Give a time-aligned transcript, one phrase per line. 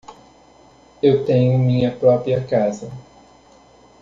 [0.99, 2.89] Eu tenho minha própria casa.